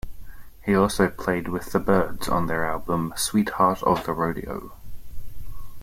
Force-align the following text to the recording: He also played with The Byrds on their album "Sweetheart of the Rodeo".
He 0.65 0.73
also 0.73 1.09
played 1.09 1.47
with 1.47 1.73
The 1.73 1.79
Byrds 1.79 2.27
on 2.27 2.47
their 2.47 2.65
album 2.65 3.13
"Sweetheart 3.15 3.83
of 3.83 4.03
the 4.03 4.13
Rodeo". 4.13 4.73